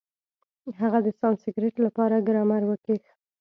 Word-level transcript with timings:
هغه 0.79 0.99
د 1.05 1.07
سانسکرېټ 1.19 1.75
له 1.83 1.89
پاره 1.97 2.17
ګرامر 2.27 2.61
وکېښ. 2.67 3.03